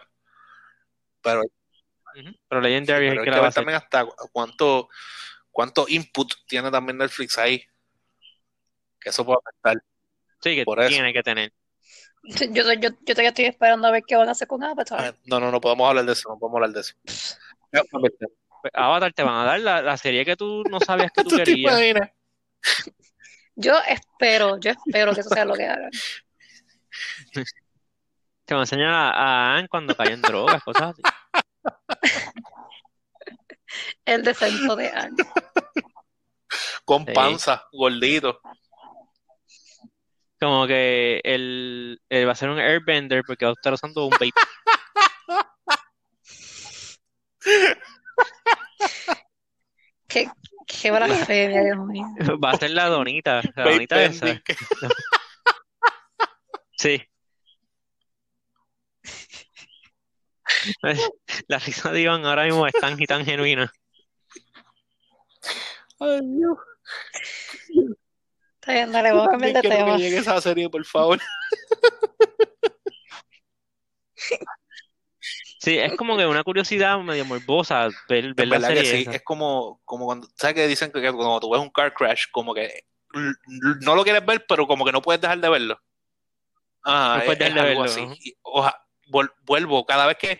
[1.22, 2.32] Pero, Ujú.
[2.48, 4.90] Pero Legendary es pero que la va a también hasta cu- cuánto,
[5.60, 7.62] cuánto input tiene también Netflix ahí.
[8.98, 9.84] Que eso puede afectar.
[10.42, 10.88] Sí, que por eso.
[10.88, 11.52] tiene que tener.
[12.24, 15.00] Yo, yo, yo todavía estoy esperando a ver qué van a hacer con Avatar.
[15.02, 16.94] Ah, No, no, no podemos hablar de eso, no podemos hablar de eso.
[17.92, 18.14] Pues,
[18.74, 21.36] Avatar te van a dar la, la serie que tú no sabías que tú ¿Tú
[21.38, 21.74] te querías.
[21.74, 22.12] imaginas?
[23.56, 25.92] Yo espero, yo espero que eso sea lo que hagan.
[28.46, 31.02] Te van a enseñar a, a Anne cuando cae en drogas, cosas así
[34.06, 35.28] el descenso de años.
[36.86, 37.78] Con panza, sí.
[37.78, 38.40] gordito.
[40.40, 44.32] Como que él, va a ser un airbender porque va a estar usando un vape.
[50.08, 50.30] qué,
[50.66, 52.06] qué blasfemia, Dios mío.
[52.44, 54.28] Va a ser la donita, la donita esa.
[56.78, 57.02] sí.
[61.48, 63.72] La risa de Iván ahora mismo es tan y tan genuina.
[66.00, 66.58] Ay, Dios.
[68.56, 69.98] Está bien, dale, vamos a cambiar de que tema.
[69.98, 71.20] llegue esa serie, por favor.
[75.60, 79.22] Sí, es como que una curiosidad medio morbosa ver, ver la que serie sí, es
[79.24, 82.86] como, como cuando, ¿sabes que dicen que cuando tú ves un car crash, como que
[83.82, 85.82] no lo quieres ver, pero como que no puedes dejar de verlo?
[86.86, 88.36] Ah, No es, puedes dejar es de algo verlo, así.
[88.42, 90.40] oja- vuel- vuelvo, cada vez que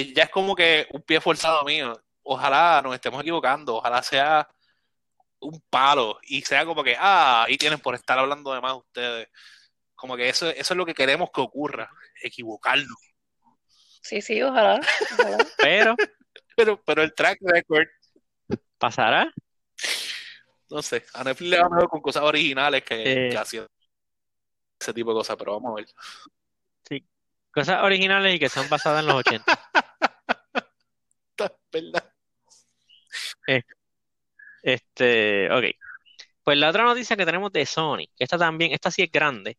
[0.00, 2.00] eh, ya es como que un pie forzado mío.
[2.22, 4.48] Ojalá nos estemos equivocando, ojalá sea
[5.40, 9.28] un palo y sea como que, ah, ahí tienen por estar hablando de más ustedes.
[9.94, 11.90] Como que eso, eso es lo que queremos que ocurra,
[12.22, 12.98] equivocarnos.
[14.02, 14.80] Sí, sí, ojalá.
[15.18, 15.38] ojalá.
[15.58, 15.96] Pero
[16.56, 17.86] Pero, pero el track record
[18.78, 19.30] pasará.
[20.70, 23.30] No sé, a Netflix le va mejor con cosas originales que, Eh.
[23.30, 23.66] que
[24.78, 25.86] ese tipo de cosas, pero vamos a ver.
[27.52, 29.65] Cosas originales y que son basadas en los 80.
[31.72, 32.12] ¿Verdad?
[34.62, 35.64] Este, ok.
[36.44, 39.58] Pues la otra noticia que tenemos de Sony, que esta también, esta sí es grande.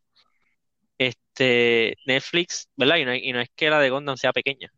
[0.98, 2.98] Este, Netflix, ¿verdad?
[2.98, 4.72] Y no, y no es que la de Gundam sea pequeña.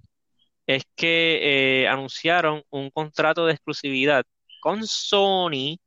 [0.68, 4.26] Es que eh, anunciaron un contrato de exclusividad
[4.62, 5.78] con Sony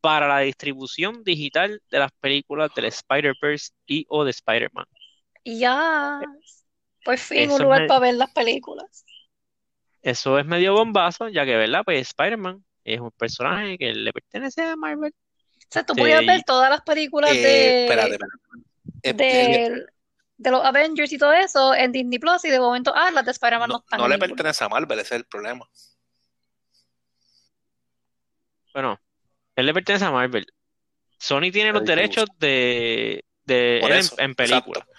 [0.00, 4.86] para la distribución digital de las películas del Spider-Verse y o de Spider-Man.
[5.44, 6.20] Ya,
[7.04, 9.04] por fin, Eso un lugar me- para ver las películas.
[10.02, 11.82] Eso es medio bombazo, ya que, ¿verdad?
[11.84, 15.12] Pues Spider-Man es un personaje que le pertenece a Marvel.
[15.14, 16.00] O sea, tú Sí.
[16.00, 18.18] podías ver todas las películas Eh, de, espérate,
[19.02, 19.54] espérate.
[19.64, 19.86] Eh, de,
[20.36, 23.30] de los Avengers y todo eso en Disney Plus y de momento, ah, las de
[23.30, 25.66] Spider-Man no, no, están no le pertenece a Marvel, ese es el problema.
[28.74, 29.00] Bueno,
[29.56, 30.46] él le pertenece a Marvel.
[31.18, 34.80] Sony tiene los derechos de, de él en, en película.
[34.80, 34.92] exacto.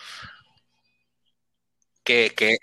[2.03, 2.57] Que, que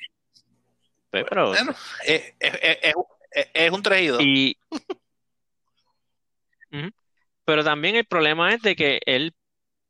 [1.11, 1.73] Pues, pero, bueno,
[2.05, 2.95] es, es, es,
[3.33, 4.21] es- es un traído.
[4.21, 4.57] y.
[7.45, 9.35] Pero también el problema es de que él,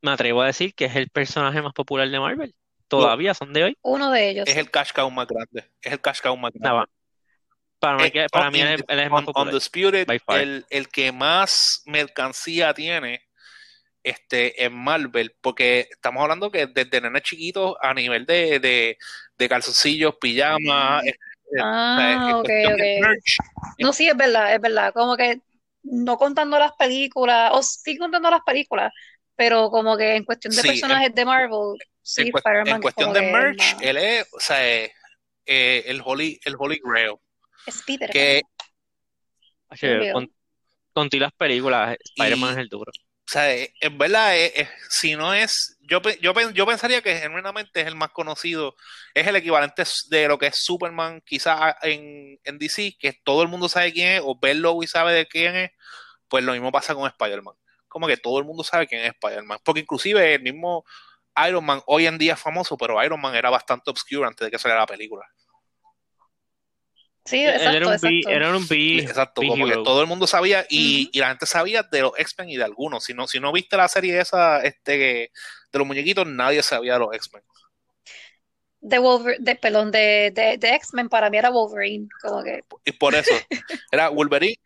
[0.00, 2.54] me atrevo a decir que es el personaje más popular de Marvel.
[2.88, 3.78] Todavía son de hoy.
[3.82, 4.48] Uno de ellos.
[4.48, 5.70] Es el cash cow más grande.
[5.82, 6.68] Es el cash cow más grande.
[6.68, 6.88] Nada,
[7.78, 9.48] para mí, que- para on- mí él, es- él es más popular.
[9.52, 13.28] Undisputed, el, el que más mercancía tiene
[14.02, 18.98] este, en Marvel, porque estamos hablando que desde nenes chiquitos a nivel de, de,
[19.38, 22.48] de calzoncillos, pijamas, eh, eh, Ah, ok,
[23.00, 23.36] merch,
[23.80, 24.92] No, sí, es verdad, es verdad.
[24.94, 25.40] Como que
[25.82, 28.92] no contando las películas, o sí contando las películas,
[29.36, 33.12] pero como que en cuestión de Sí, personajes de Marvel, sí, en, en es cuestión
[33.12, 34.92] de es merch, él es, o sea, eh,
[35.46, 37.14] eh, el Holy, el Holy Grail,
[37.66, 38.12] Spider-Man.
[38.12, 38.42] que,
[39.70, 40.12] Oye, Obvio.
[40.12, 40.32] con,
[40.92, 42.92] con ti las películas, Spider-Man es el duro.
[43.30, 47.14] O sea, eh, en verdad, eh, eh, si no es, yo, yo, yo pensaría que
[47.16, 48.74] genuinamente es el más conocido,
[49.14, 53.48] es el equivalente de lo que es Superman, quizás en, en DC, que todo el
[53.48, 55.70] mundo sabe quién es, o verlo y sabe de quién es,
[56.26, 57.54] pues lo mismo pasa con Spider-Man.
[57.86, 60.84] Como que todo el mundo sabe quién es Spider-Man, porque inclusive el mismo
[61.46, 64.50] Iron Man hoy en día es famoso, pero Iron Man era bastante obscure antes de
[64.50, 65.24] que saliera la película.
[67.24, 68.30] Sí, Él era exacto, un B, exacto.
[68.30, 71.10] era un B, Exacto, B como que todo el mundo sabía y, Ujú.
[71.12, 73.04] y la gente sabía de los X-Men y de algunos.
[73.04, 75.30] Si no, si no viste la serie esa este, de
[75.78, 77.42] los muñequitos, nadie sabía de los X-Men.
[78.82, 82.92] De Wolver- de, perdón, de, de, de X-Men para mí era Wolverine, como que, Y
[82.92, 83.34] por eso
[83.92, 84.56] era Wolverine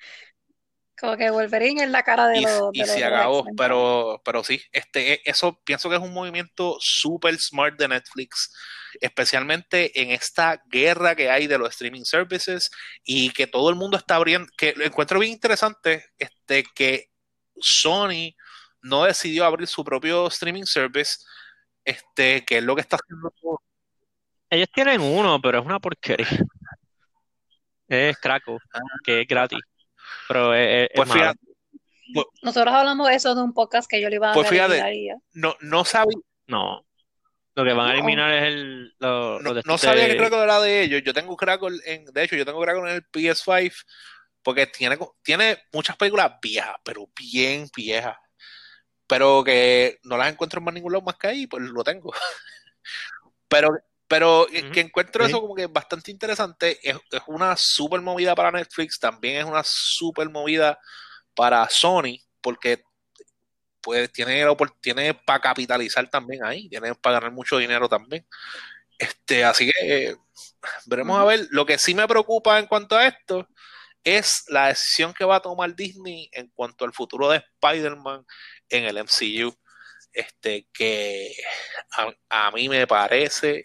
[0.99, 3.45] como que Wolverine es la cara de y, los, y de los, se acabó.
[3.57, 8.55] Pero, pero sí, este, eso pienso que es un movimiento súper smart de Netflix,
[9.01, 12.71] especialmente en esta guerra que hay de los streaming services
[13.05, 17.11] y que todo el mundo está abriendo, que lo encuentro bien interesante, este, que
[17.57, 18.35] Sony
[18.83, 21.19] no decidió abrir su propio streaming service,
[21.85, 23.33] este, que es lo que está haciendo
[24.51, 26.27] Ellos tienen uno, pero es una porquería.
[27.89, 28.81] Es Krakow, Ah.
[29.05, 29.61] que es gratis.
[30.29, 31.21] Pero es, es- es Pues malo.
[31.21, 31.41] fíjate,
[32.43, 34.83] Nosotros hablamos de eso de un podcast que yo le iba a Pues fíjate,
[35.33, 36.85] no, no sabía, No.
[37.57, 37.99] Lo que van a No.
[37.99, 41.03] eliminar es el, lo, no, no sabía que de- Crackle era de ellos.
[41.05, 43.85] Yo tengo Crackle en, de hecho, yo tengo Crackle en el PS5
[44.43, 48.17] porque tiene, tiene muchas películas viejas, pero bien viejas.
[49.07, 52.13] Pero que no las encuentro en más ningún lado más que ahí, pues lo tengo.
[53.49, 53.71] Pero,
[54.15, 54.71] pero Ujú.
[54.73, 55.31] que encuentro Sí.
[55.33, 56.79] eso como que bastante interesante.
[56.89, 60.79] Es, es una super movida para Netflix, también es una super movida
[61.35, 62.85] para Sony, porque
[63.81, 64.47] pues tiene,
[64.81, 68.25] tiene para capitalizar también ahí, tiene para ganar mucho dinero también.
[68.97, 70.17] Este, así que eh,
[70.87, 71.49] veremos a ver.
[71.51, 73.49] Lo que sí me preocupa en cuanto a esto
[74.05, 78.25] es la decisión que va a tomar Disney en cuanto al futuro de Spider-Man
[78.69, 79.53] en el MCU.
[80.13, 81.35] Este, que
[81.91, 83.65] a, a mí me parece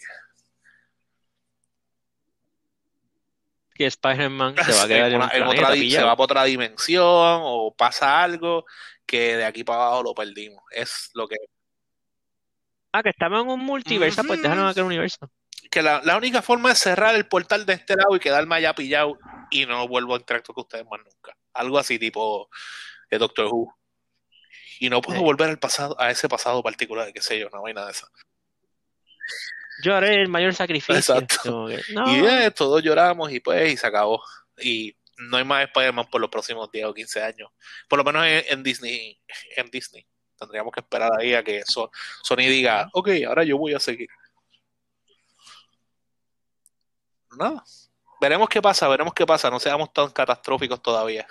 [3.79, 7.01] que Spider-Man se va a quedar en, una- planeta otra, se va para otra dimensión
[7.05, 8.65] o pasa algo
[9.05, 10.61] que de aquí para abajo lo perdimos.
[10.69, 11.37] Es lo que
[12.91, 15.31] Ah, que estamos en un multiverso, pues en aquel universo.
[15.71, 18.73] que la, la única forma es cerrar el portal de este lado y quedarme allá
[18.75, 19.17] pillado
[19.49, 21.37] y no vuelvo a interactuar con ustedes más nunca.
[21.53, 22.49] Algo así tipo
[23.09, 23.73] de Doctor Who.
[24.81, 25.23] Y no puedo Sí.
[25.23, 28.07] volver al pasado, a ese pasado particular, qué sé yo, no hay nada de eso.
[29.83, 30.95] Yo haré el mayor sacrificio.
[30.95, 31.37] Exacto.
[31.43, 34.21] Como que, no, Y eh, todos lloramos y pues y se acabó.
[34.61, 37.49] Y no hay más Spider-Man por los próximos 10 o 15 años.
[37.87, 39.19] Por lo menos en, en Disney.
[39.55, 40.05] En Disney.
[40.37, 41.91] Tendríamos que esperar ahí a que So-
[42.23, 44.07] Sony diga, ok, ahora yo voy a seguir.
[47.37, 47.63] Nada.
[48.21, 49.49] Veremos qué pasa, veremos qué pasa.
[49.49, 51.27] No seamos tan catastróficos todavía.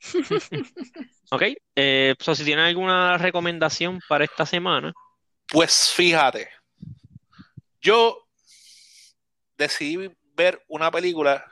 [1.30, 1.42] Ok,
[1.76, 4.92] eh, so, si tienen alguna recomendación para esta semana,
[5.52, 6.48] Pues fíjate,
[7.78, 8.26] yo
[9.58, 11.44] decidí ver una película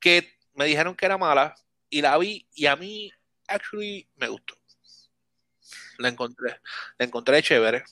[0.00, 1.54] que me dijeron que era mala
[1.88, 3.12] y la vi y a mí
[3.46, 4.56] actually me gustó.
[5.98, 6.60] La encontré,
[6.98, 7.84] la encontré chévere.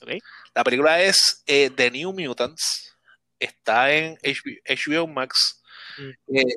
[0.53, 2.93] La película es eh, The New Mutants.
[3.39, 5.63] Está en HBO, HBO Max.
[5.97, 6.35] Mm.
[6.35, 6.55] Eh,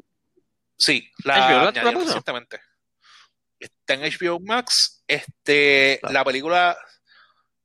[0.77, 2.07] sí, la puso?
[2.07, 2.61] recientemente.
[3.61, 5.05] Está en HBO Max.
[5.07, 6.13] Este, Claro.
[6.13, 6.79] la película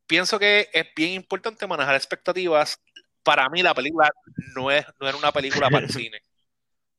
[0.08, 2.80] pienso que es bien importante manejar expectativas.
[3.24, 4.10] Para mí la película
[4.56, 6.22] no es no era una película para el cine.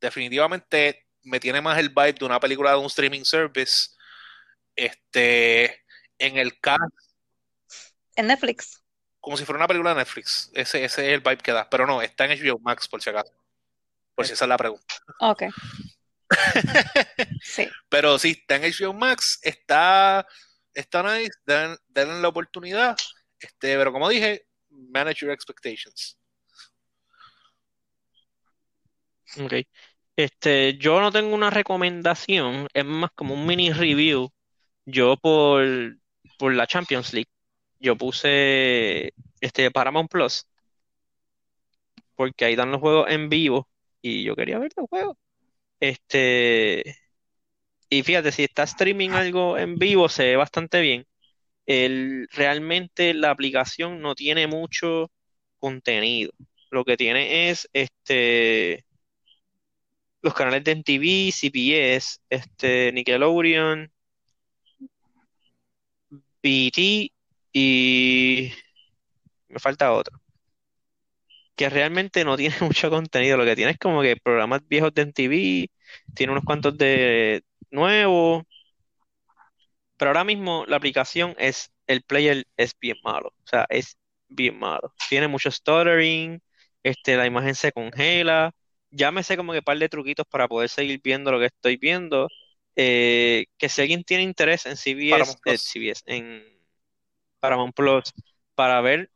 [0.00, 3.90] Definitivamente me tiene más el vibe de una película de un streaming service.
[4.76, 5.84] Este,
[6.18, 6.84] en el caso,
[8.16, 8.82] En Netflix.
[9.20, 10.50] como si fuera una película de Netflix.
[10.54, 11.68] Ese, ese es el vibe que da.
[11.70, 13.32] Pero no, está en HBO Max por si acaso.
[14.14, 14.94] Por si esa es la pregunta.
[15.20, 15.44] Ok.
[17.42, 17.68] Sí.
[17.88, 20.26] Pero sí, está en HBO Max, está,
[20.74, 22.96] está nice, den- denle la oportunidad.
[23.40, 26.18] Este, pero como dije, manage your expectations.
[29.38, 29.54] ok.
[30.16, 34.30] Este, yo no tengo una recomendación, es más como un mini review.
[34.86, 35.64] Yo por,
[36.38, 37.30] por la Champions League,
[37.80, 40.46] yo puse este Paramount Plus,
[42.16, 43.68] porque ahí dan los juegos en vivo
[44.02, 45.16] y yo quería ver los juegos.
[45.80, 46.96] Este,
[47.94, 51.06] y fíjate, si está streaming algo en vivo, se ve bastante bien.
[51.66, 55.10] El, realmente la aplicación no tiene mucho
[55.58, 56.32] contenido.
[56.70, 58.84] Lo que tiene es este
[60.22, 63.92] los canales de MTV, CBS, este Nickelodeon,
[66.42, 66.78] BET
[67.52, 68.52] y
[69.48, 70.20] me falta otro.
[71.56, 73.36] Que realmente no tiene mucho contenido.
[73.36, 75.68] Lo que tiene es como que programas viejos de MTV,
[76.14, 78.44] tiene unos cuantos de nuevos.
[79.96, 83.28] Pero ahora mismo la aplicación es, el player es bien malo.
[83.44, 83.96] O sea, es
[84.28, 84.92] bien malo.
[85.08, 86.40] Tiene mucho stuttering,
[86.82, 88.52] este, la imagen se congela.
[88.90, 91.76] Ya me sé como que par de truquitos para poder seguir viendo lo que estoy
[91.76, 92.28] viendo.
[92.76, 95.58] Eh, que si alguien tiene interés en CBS, eh.
[95.58, 96.44] CBS, en
[97.40, 98.12] Paramount Plus,
[98.54, 99.10] para ver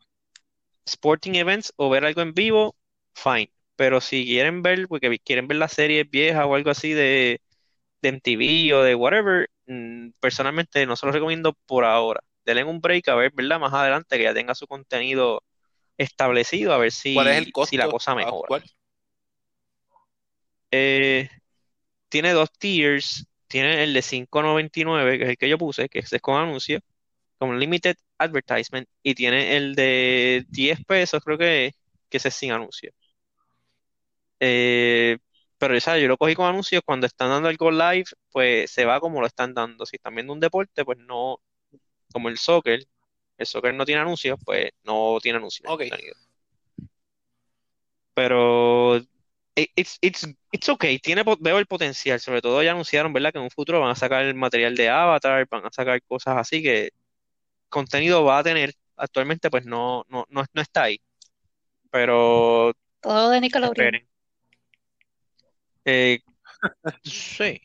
[0.85, 2.77] sporting events o ver algo en vivo,
[3.15, 3.53] fine.
[3.77, 7.41] Pero si quieren ver, porque quieren ver las series viejas o algo así de,
[8.03, 12.21] de MTV o de whatever, mm, personalmente no se lo recomiendo por ahora.
[12.45, 13.61] Denle un break a ver, ¿verdad?
[13.61, 15.43] Más adelante que ya tenga su contenido
[15.97, 18.63] establecido, a ver si, ¿Cuál es el si la cosa mejora.
[20.71, 21.29] Eh,
[22.09, 23.27] tiene dos tiers.
[23.49, 26.81] Tiene el de 5.99, que es el que yo puse, que es con anuncio,
[27.39, 31.73] con limited advertisement, y tiene el de 10 pesos, creo que,
[32.11, 32.93] que ese es sin anuncio.
[34.41, 34.88] Eh,
[35.59, 36.03] pero ¿sabes?
[36.03, 39.27] yo lo cogí con anuncios cuando están dando algo live, pues se va como lo
[39.27, 39.87] están dando.
[39.87, 41.41] Si están viendo un deporte, pues no,
[42.13, 42.85] como el soccer,
[43.39, 45.69] el soccer no tiene anuncios, pues no tiene anuncios.
[45.73, 45.83] Ok.
[45.91, 46.15] contenido.
[48.15, 48.97] Pero
[49.57, 53.33] it- it's, it's, it's okay, tiene, veo el potencial, sobre todo ya anunciaron, ¿verdad?
[53.33, 56.37] Que en un futuro van a sacar el material de Avatar, van a sacar cosas
[56.39, 56.91] así que
[57.71, 58.75] contenido va a tener.
[58.97, 61.01] Actualmente pues no, no, no, no está ahí.
[61.91, 63.91] Pero Todo de Nickelodeon.
[63.91, 64.09] esperen.
[65.85, 66.21] Eh,
[67.05, 67.61] sí.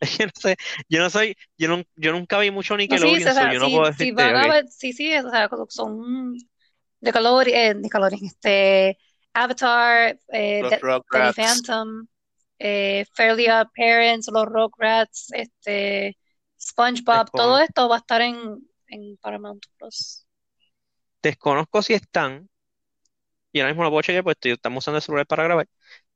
[0.20, 0.56] Yo no sé,
[0.88, 3.58] yo no soy, yo, no, yo nunca vi mucho No, sí, Nickelodeon, o sea, yo
[3.60, 4.54] no sí, puedo sí decirte, van a ok.
[4.54, 6.36] ver, sí, sí, o sea, son
[7.00, 8.98] Nickelodeon, eh, Nickelodeon, este,
[9.34, 10.74] Avatar, eh, Los.
[11.36, 12.06] Phantom,
[12.58, 16.16] eh, Fairly Odd Parents, los Rugrats, este,
[16.60, 18.38] SpongeBob, todo esto va a estar en,
[18.88, 20.26] en Paramount Plus.
[21.22, 22.48] Desconozco si están,
[23.52, 25.66] y ahora mismo lo puedo chequear estoy- estamos usando el celular para grabar.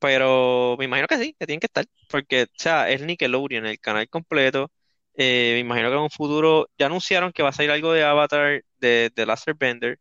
[0.00, 3.80] Pero me imagino que sí, que tienen que estar, porque, o sea, es Nickelodeon, el
[3.80, 4.72] canal completo.
[5.14, 8.04] Eh, me imagino que en un futuro ya anunciaron que va a salir algo de
[8.04, 9.98] Avatar de, de Last Airbender,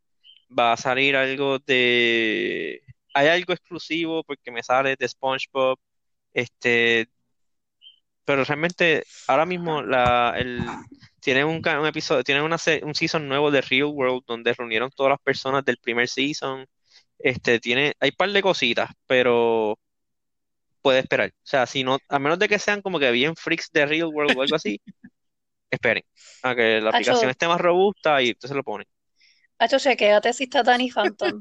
[0.58, 2.82] va a salir algo de...
[3.14, 5.80] Hay algo exclusivo porque me sale de SpongeBob,
[6.34, 7.10] este,
[8.26, 10.64] pero realmente ahora mismo la, el,
[11.20, 15.12] tienen un, un episodio, tienen una, un season nuevo de Real World donde reunieron todas
[15.12, 16.66] las personas del primer season.
[17.18, 19.80] Este, tiene, hay un par de cositas, pero
[20.82, 21.30] puede esperar.
[21.30, 24.08] O sea, si no, a menos de que sean como que bien freaks de Real
[24.08, 24.82] World o algo así,
[25.70, 26.04] esperen
[26.44, 28.88] a que la aplicación esté más robusta y entonces lo ponen.
[29.60, 31.40] Hacho, chequéate si está Danny Phantom.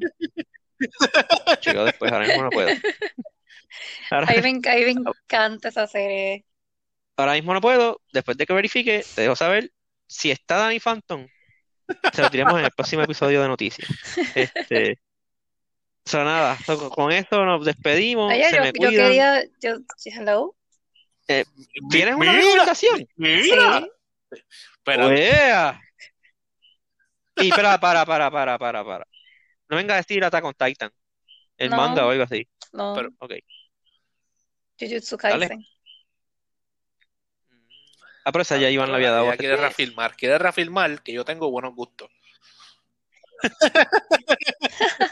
[1.61, 2.71] Chicos, después ahora mismo no puedo.
[4.11, 6.45] Ahora, A mí me, enc- a mí me encanta esa serie.
[7.17, 8.01] ahora mismo no puedo.
[8.13, 9.71] Después de que verifique, te dejo saber
[10.07, 11.27] si está Danny Phantom.
[12.13, 13.89] Se lo diremos en el próximo episodio de noticias.
[14.35, 14.99] Este,
[16.09, 18.33] o sea, nada, so- con esto nos despedimos.
[18.33, 20.57] Oye, Se yo, me yo quería, yo, hello,
[21.29, 21.45] Eh,
[21.91, 23.07] ¿tienes una recomendación?
[23.17, 23.81] mira.
[24.33, 24.41] sí,
[24.79, 25.81] Espera, ¡Uea!
[27.37, 29.07] Y espera, para, para, para, para, para.
[29.69, 30.91] No venga a decir Attack on Titan,
[31.59, 32.49] el manga o no, algo así.
[32.73, 33.33] no, pero Ok.
[34.81, 35.47] Jujutsu Dale.
[35.47, 35.67] Kaisen.
[38.25, 39.37] Ah, pero esa ya Iván pero le había dado.
[39.37, 42.09] quiere reafirmar, quiere reafirmar que yo tengo buenos gustos.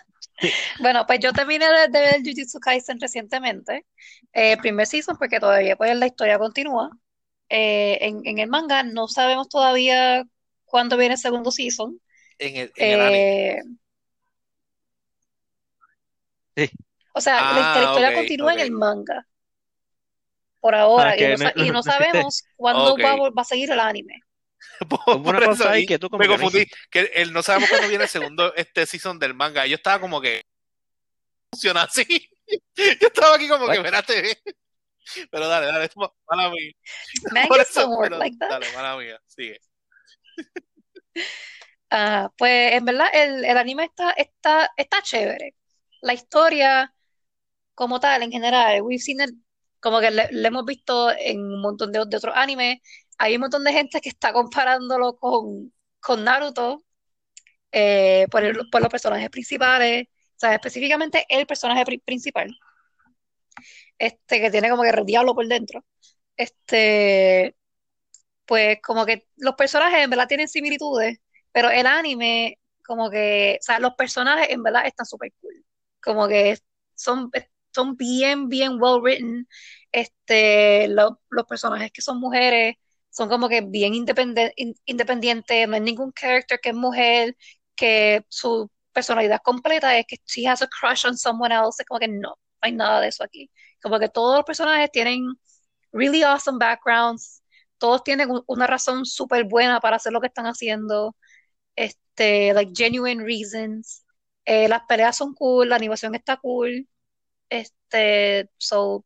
[0.79, 3.87] Bueno, pues yo terminé de, de ver Jujutsu Kaisen recientemente,
[4.33, 6.91] eh, primer season, porque todavía pues la historia continúa.
[7.49, 10.25] Eh, en, en el manga no sabemos todavía
[10.65, 12.01] cuándo viene el segundo season.
[12.39, 13.27] En el, en el anime.
[13.37, 13.59] Eh,
[16.57, 16.69] Sí.
[17.15, 19.27] o sea, la, Ah, la historia continúa en el manga,
[20.61, 23.01] por ahora, Ah, y no, no- sa- y no no- sabemos cuándo Ok.
[23.01, 24.26] va, va a seguir el anime.
[25.07, 26.67] Una por cosa ahí que tú como me que no confundí.
[26.91, 29.67] Que él no sabemos cuándo viene el segundo este season del manga.
[29.67, 30.43] Yo estaba como que
[31.51, 32.05] funciona así.
[32.77, 34.39] Yo estaba aquí como que, espérate.
[35.31, 36.73] Pero dale, dale, ma- mala mía.
[37.49, 38.51] Por eso, pero like that.
[38.51, 39.59] dale, mala mía, sigue.
[41.91, 45.55] Ah, pues en verdad el, el anime está, está, está chévere.
[46.03, 46.93] La historia
[47.75, 49.35] como tal, en general, we've seen it-
[49.81, 52.79] como que le, le hemos visto en un montón de, de otros animes.
[53.19, 56.85] Hay un montón de gente que está comparándolo con, con Naruto
[57.73, 62.57] eh, por, por los personajes principales, o sea, específicamente el personaje pri- principal,
[63.99, 65.85] este que tiene como que el diablo por dentro.
[66.37, 67.57] Este,
[68.47, 71.19] pues como que los personajes en verdad tienen similitudes,
[71.53, 75.65] pero el anime, como que, o sea, los personajes en verdad están súper cool.
[76.03, 76.59] Como que
[76.95, 77.31] son,
[77.75, 79.49] son bien, bien well written.
[79.93, 82.77] Este, lo- los personajes que son mujeres
[83.11, 87.37] son como que bien independientes, no hay ningún character que es mujer,
[87.75, 91.83] que su personalidad completa es que she has a crush on someone else.
[91.83, 93.51] Es como que no, no hay nada de eso aquí.
[93.83, 95.25] Como que todos los personajes tienen
[95.93, 97.43] really awesome backgrounds,
[97.79, 101.17] todos tienen un- una razón súper buena para hacer lo que están haciendo,
[101.77, 104.05] este, like genuine reasons.
[104.45, 106.89] Eh, las peleas son cool, la animación está cool.
[107.51, 109.05] Este, so,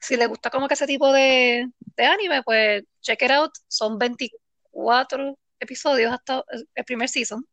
[0.00, 3.52] si les gusta como que ese tipo de, de anime, pues check it out.
[3.68, 7.44] Son 24 episodios hasta el, primer season.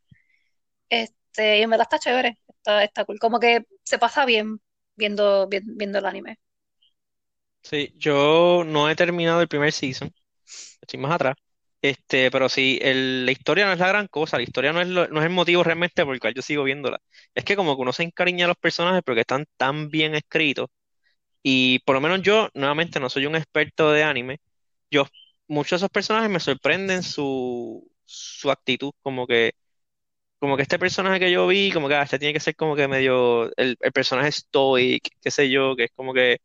[0.89, 3.19] Este, y en verdad está chévere, está, está cool.
[3.19, 4.61] Como que se pasa bien
[4.95, 6.39] viendo, vi- viendo el anime.
[7.61, 10.13] Sí, yo no he terminado el primer season,
[10.81, 11.35] estoy más atrás.
[11.81, 14.87] Este, pero sí, el- la historia no es la gran cosa, la historia no es,
[14.89, 16.99] lo- no es el motivo realmente por el cual yo sigo viéndola.
[17.35, 20.69] Es que como que uno se encariña a los personajes porque están tan bien escritos.
[21.43, 24.39] Y por lo menos yo, nuevamente, no soy un experto de anime.
[24.91, 25.07] Yo,
[25.47, 29.53] muchos de esos personajes me sorprenden su, su actitud, como que,
[30.39, 32.75] como que este personaje que yo vi, como que ah, este tiene que ser como
[32.75, 36.39] que medio el, el personaje stoic, qué sé yo, que es como que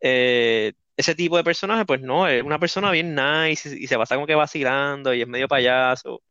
[0.00, 3.96] eh, ese tipo de personaje, pues no, es una persona bien nice y, y se
[3.98, 6.22] pasa como que vacilando y es medio payaso.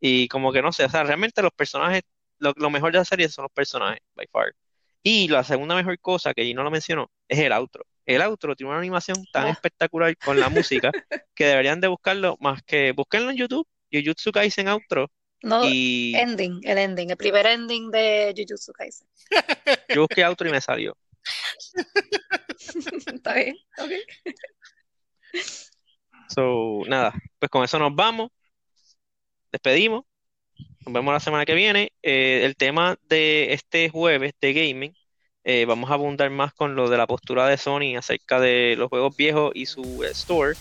[0.00, 2.02] Y como que no sé, o sea, realmente los personajes,
[2.38, 4.54] lo, mejor de la serie son los personajes, by far.
[5.02, 7.84] Y la segunda mejor cosa, que no lo mencionó, es el outro.
[8.06, 9.50] El outro tiene una animación tan Oh.
[9.50, 10.90] espectacular con la música
[11.34, 15.10] que deberían de buscarlo más que busquenlo en YouTube, Jujutsu Kaisen outro,
[15.42, 19.06] No, y ending, el ending, el primer ending de Jujutsu Kaisen.
[19.94, 20.96] yo busqué outro y me salió.
[23.06, 23.90] Está bien, ok.
[26.28, 28.30] So, nada, pues con eso nos vamos,
[29.52, 30.04] despedimos,
[30.84, 31.92] nos vemos la semana que viene.
[32.02, 34.94] Eh, el tema de este jueves de gaming,
[35.44, 38.88] eh, vamos a abundar más con lo de la postura de Sony acerca de los
[38.88, 40.56] juegos viejos y su eh, store.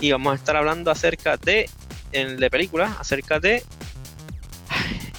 [0.00, 1.68] Y vamos a estar hablando acerca de,
[2.12, 3.62] en, de películas, acerca de,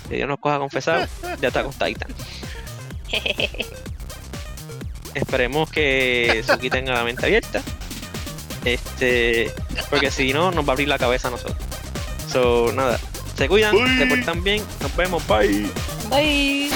[0.10, 1.08] que Dios nos coja confesar,
[1.40, 2.14] de Attack on Titan.
[5.14, 7.62] Esperemos que Suki tenga la mente abierta.
[8.66, 9.52] Este,
[9.90, 11.58] porque si no, nos va a abrir la cabeza a nosotros.
[12.32, 13.00] So, nada.
[13.36, 14.64] Se cuidan, se portan bien.
[14.82, 15.26] Nos vemos.
[15.28, 15.70] Bye.
[16.10, 16.70] Bye.